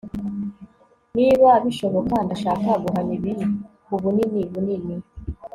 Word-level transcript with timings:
niba 1.17 1.49
bishoboka, 1.63 2.15
ndashaka 2.25 2.69
guhana 2.83 3.11
ibi 3.17 3.33
kubunini 3.85 4.41
bunini 4.51 4.95